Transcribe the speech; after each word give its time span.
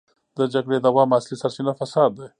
د 0.37 0.39
جګړې 0.53 0.77
د 0.79 0.83
دوام 0.87 1.09
اصلي 1.17 1.35
سرچينه 1.41 1.71
فساد 1.79 2.11
دی. 2.17 2.27